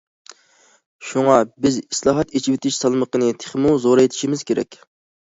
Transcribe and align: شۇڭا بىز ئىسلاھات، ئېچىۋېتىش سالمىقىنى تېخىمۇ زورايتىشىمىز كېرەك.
شۇڭا 1.09 1.35
بىز 1.67 1.77
ئىسلاھات، 1.83 2.33
ئېچىۋېتىش 2.41 2.83
سالمىقىنى 2.83 3.31
تېخىمۇ 3.47 3.79
زورايتىشىمىز 3.89 4.47
كېرەك. 4.53 4.87